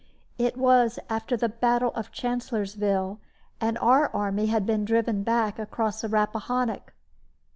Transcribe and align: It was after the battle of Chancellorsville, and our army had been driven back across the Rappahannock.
It 0.39 0.57
was 0.57 0.97
after 1.11 1.37
the 1.37 1.47
battle 1.47 1.91
of 1.93 2.11
Chancellorsville, 2.11 3.19
and 3.59 3.77
our 3.77 4.09
army 4.15 4.47
had 4.47 4.65
been 4.65 4.83
driven 4.83 5.21
back 5.21 5.59
across 5.59 6.01
the 6.01 6.09
Rappahannock. 6.09 6.93